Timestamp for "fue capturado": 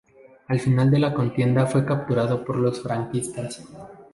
1.67-2.43